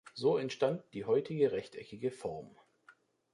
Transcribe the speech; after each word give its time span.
So 0.15 0.37
entstand 0.39 0.81
die 0.95 1.05
heutige 1.05 1.51
rechteckige 1.51 2.09
Form. 2.09 2.55